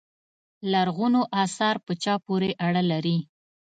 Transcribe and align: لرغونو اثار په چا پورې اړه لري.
لرغونو 0.71 1.21
اثار 1.43 1.75
په 1.85 1.93
چا 2.03 2.13
پورې 2.25 2.49
اړه 2.67 2.81
لري. 2.91 3.17